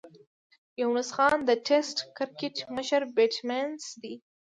یونس 0.81 1.09
خان 1.15 1.37
د 1.45 1.51
ټېسټ 1.67 1.97
کرکټ 2.17 2.55
مشر 2.75 3.01
بېټسمېن 3.15 3.69
دئ. 4.01 4.15